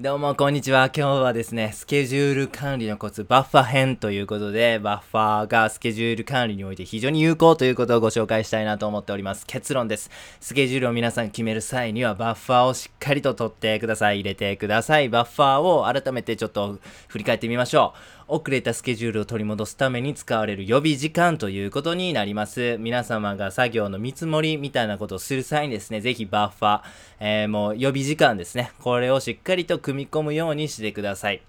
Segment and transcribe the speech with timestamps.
[0.00, 0.92] どうも、こんにちは。
[0.96, 9.44] 今日はですね、スケジュール管理のコツ、バッファ編ということで、バッファーがスケジュール管理において非常に有効ということをご紹介したいなと思っております。
[9.44, 10.08] 結論です。
[10.38, 14.20] スケジュールを皆さん決める際には、バッファーをしっかりと取ってください。
[14.20, 15.08] 入れてください。
[15.08, 16.78] バッファーを改めてちょっと
[17.08, 17.98] 振り返ってみましょう。
[18.28, 22.76] 遅れたスケジュールを取り戻すために使われる予備時間ということになります。
[22.78, 26.82] 皆様が作業の見積もりみたいなことをする際にですね、ぜひバッファー、
[27.20, 28.72] えー、もう予備時間ですね。
[28.80, 31.42] これをしっかりと組み込むようにしてください。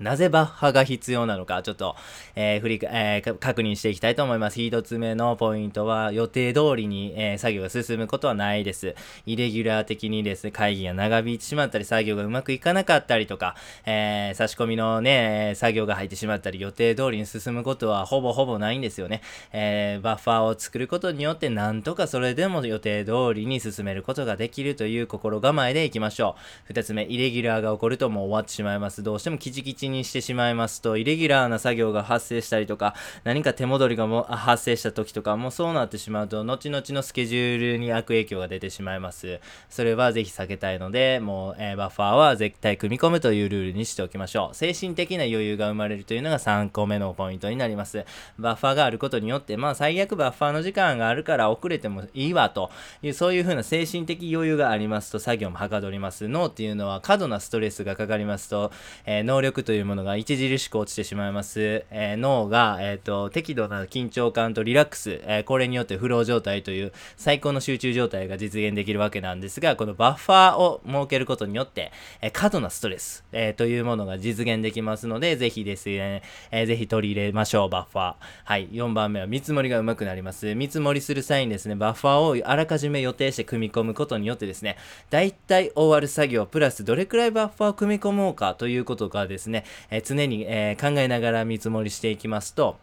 [0.00, 1.94] なぜバッハが必要なのか、ちょっと、
[2.34, 4.58] えー、振り、えー、確認していきたいと思います。
[4.58, 8.94] 一つ目のポイントは、予定通りに、えー、作業が進むことはないです。
[9.26, 19.20] イレギュラー的にですね、会議が長引いてしまったり、作業がうまくいかなかったりとか、えー、差し込みのね、作業が入ってしまったり、予定通りに進むことはほぼほぼないんですよね。
[19.52, 26.72] えー、バッファーを作ることによって、なんとかそれでも予定通りに進めることができるという心構えでいきましょう。
[26.72, 29.02] 二つ目、イレギュラーが起こるともう終わってしまいます。
[29.02, 39.40] どうしてもキチキチにしてしまいますと、イレギュラーな作業が発生したりとか、何か手戻りがも発生した時とかもそうなってしまうと、後々のスケジュールに悪影響が出てしまいます。
[39.68, 44.54] それはぜひ避けたいので、もう、えー、バッファーは絶対組み込むというルールにしておきましょう。
[44.54, 48.04] 精神的な余裕が生まれるというのが3個目のポイントになります。
[48.38, 52.70] バッファーがあることによって、まあ最悪バッファーの時間があるから遅れてもいいわと
[53.02, 56.28] いう、そういう風な精神的余裕がありますと作業もはかどります。
[56.28, 58.72] 脳っていうのは過度なストレスがかかりますと、
[59.06, 61.84] えー、能力とというものが著しく落ちてしまいます。
[61.92, 78.14] えー、脳が、え、ー、と、適度な緊張感とリラックス、えー、これによってフロー状態という最高の集中状態が実現できるわけなんですが、このバッファーを設けることによって、え過度なストレス、えというものが実現できますので、ぜひですね、えぜひ取り入れましょう、バッファー。
[78.42, 80.52] はい、4番目は見積もりがうまくなります。
[80.56, 84.78] 見積もりする際にですね、バッファーをあらかじめ予定して組み込むことによってですね、
[85.10, 89.59] だいたい終わる作業プラスどれくらいバッファーを組み込もうかということがですね、
[89.90, 92.78] え常に、え考えながら見積もりしていきますと、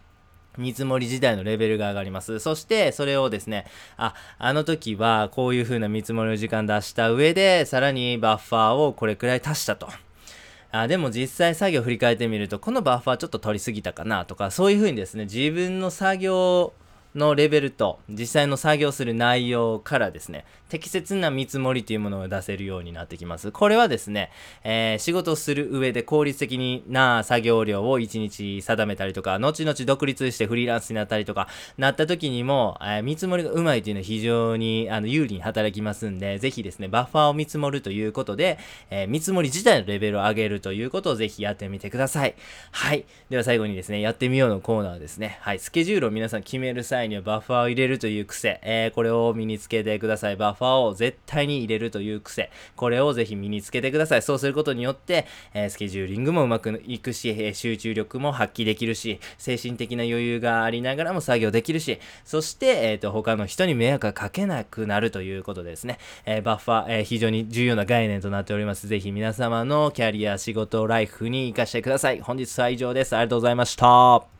[0.57, 2.39] 見積もり自体のレベルが上がります。
[2.39, 3.65] そして、それをですね、
[3.95, 9.87] あ、あの時はこういう風な見積もりの時間出した上で、さらにバッファーをこれくらい足したと。
[10.69, 16.73] あでも実際作業振り返ってみると、このバッファーちょっと取りすぎたかなとか、そういう風にですね、自分の作業
[17.17, 23.51] のレベルと実際の作業する内容からですね、適切な見積もりというものを出せるようになってきます。
[23.51, 24.31] これはですね、
[24.63, 31.47] えー、仕事をする上で効率的な作業量を1日定めたりとか、後々独立してフリーランスになったりとか、
[31.77, 42.35] なった時にも、えー、見積もりがうまいというのは非常にあの有利に働きますんで、ぜひですね、バッファーを見積もるということで、えー、見積もり自体のレベルを上げるということをぜひやってみてください。
[42.71, 43.05] はい。
[43.29, 45.37] では最後にですね、やってみようのコーナーですね。
[45.41, 45.59] はい。
[45.59, 50.35] スケジュールを皆さん決める際にはバッファーを入れるという癖、えー、これを身につけてください。
[50.35, 54.21] バッファーを絶対に入れるという癖、これをぜひ身につけてください。
[54.21, 65.97] そうすることによって、えー、スケジューリングもうまくいくし、え、集中力も発揮できるし、精神的な余裕がありながらも作業できるし、そして、えっ、と、他の人に迷惑がかけなくなるということですね。
[66.25, 68.87] えバッファー、え非常に重要な概念となっております。
[68.87, 72.21] ぜひ皆様のキャリア、仕事、ライフに活かしてください。
[72.21, 73.15] 本日は以上です。
[73.15, 74.27] ありがとうございました。